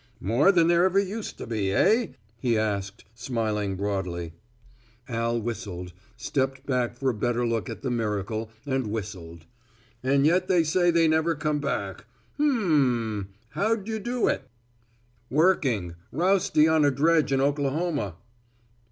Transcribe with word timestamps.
"More 0.19 0.51
than 0.51 0.67
there 0.67 0.83
ever 0.83 0.97
used 0.97 1.37
to 1.37 1.45
be, 1.45 1.71
eh?" 1.71 2.07
he 2.39 2.57
asked, 2.57 3.05
smiling 3.13 3.75
broadly. 3.75 4.33
Al 5.07 5.39
whistled, 5.39 5.93
stepped 6.17 6.65
back 6.65 6.95
for 6.95 7.11
a 7.11 7.13
better 7.13 7.45
look 7.45 7.69
at 7.69 7.83
the 7.83 7.91
miracle, 7.91 8.49
and 8.65 8.87
whistled. 8.87 9.45
"And 10.01 10.25
yet 10.25 10.47
they 10.47 10.63
say 10.63 10.89
they 10.89 11.07
never 11.07 11.35
come 11.35 11.59
back. 11.59 12.05
Hm 12.37 12.49
m 12.49 13.19
m 13.19 13.29
how'd 13.49 13.87
you 13.87 13.99
do 13.99 14.27
it?" 14.27 14.49
"Working. 15.29 15.93
Rousty 16.11 16.67
on 16.67 16.83
a 16.83 16.89
dredge 16.89 17.31
in 17.31 17.39
Oklahoma." 17.39 18.15